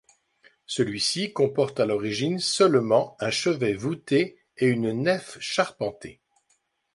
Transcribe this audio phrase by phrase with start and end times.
[0.65, 6.19] Celui-ci comporte à l'origine seulement un chevet voûté et une nef charpentée.